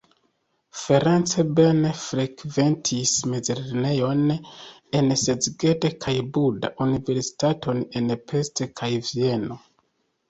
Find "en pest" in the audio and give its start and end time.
8.01-8.65